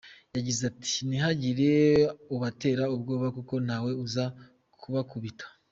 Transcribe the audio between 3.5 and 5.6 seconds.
ntawe uza kubakubita.